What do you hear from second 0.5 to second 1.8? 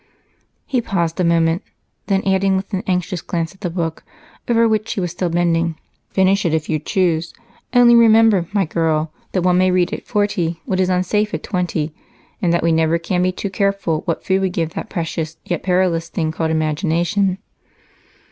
He paused a moment,